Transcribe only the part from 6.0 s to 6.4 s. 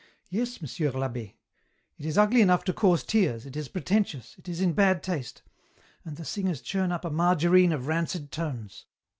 and the